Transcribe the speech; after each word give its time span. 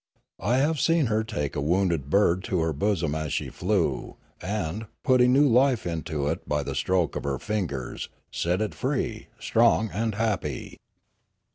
I 0.39 0.57
have 0.57 0.79
seen 0.79 1.05
her 1.13 1.23
take 1.23 1.55
a 1.55 1.61
wounded 1.61 2.09
bird 2.09 2.43
to 2.45 2.59
her 2.61 2.73
bosom 2.73 3.13
as 3.13 3.31
she 3.31 3.49
flew, 3.51 4.17
and, 4.41 4.87
putting 5.03 5.31
new 5.31 5.47
life 5.47 5.85
into 5.85 6.27
it 6.27 6.49
by 6.49 6.63
the 6.63 6.73
stroke 6.73 7.15
of 7.15 7.23
her 7.23 7.37
fingers, 7.37 8.09
set 8.31 8.61
it 8.61 8.73
free, 8.73 9.27
strong 9.39 9.91
and 9.93 10.15
happy. 10.15 10.79